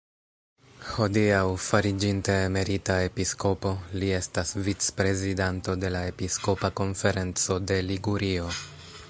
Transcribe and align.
Hodiaŭ, 0.91 1.41
fariĝinte 1.65 2.37
emerita 2.45 2.95
episkopo, 3.09 3.73
li 4.03 4.09
estas 4.21 4.55
vicprezidanto 4.69 5.77
de 5.85 5.93
la 5.99 6.03
"Episkopa 6.15 6.75
konferenco 6.83 7.61
de 7.73 7.79
Ligurio". 7.93 8.51